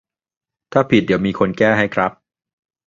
[0.71, 2.11] ถ้าผิดเดี๋ยวมีคนแก้ให้ครับ